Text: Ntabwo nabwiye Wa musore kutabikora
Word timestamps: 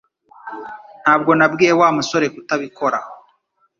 Ntabwo 1.03 1.31
nabwiye 1.37 1.73
Wa 1.79 1.89
musore 1.97 2.25
kutabikora 2.33 2.97